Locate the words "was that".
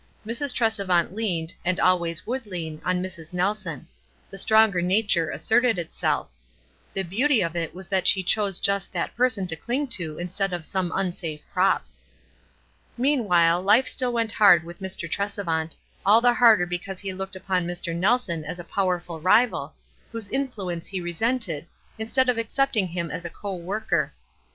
7.75-8.07